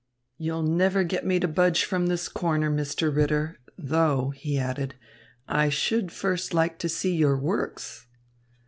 [0.39, 3.15] "You'll never get me to budge from this corner, Mr.
[3.15, 4.95] Ritter though," he added,
[5.47, 8.07] "I should first like to see your works."